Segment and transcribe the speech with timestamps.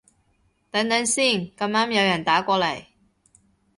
[0.71, 2.87] 等等先，咁啱有人打過來